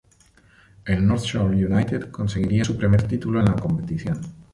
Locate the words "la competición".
3.45-4.19